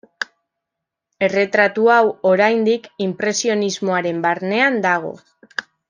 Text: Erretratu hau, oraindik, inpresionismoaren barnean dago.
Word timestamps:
Erretratu 1.27 1.85
hau, 1.97 2.01
oraindik, 2.31 2.89
inpresionismoaren 3.09 4.25
barnean 4.29 4.83
dago. 4.91 5.15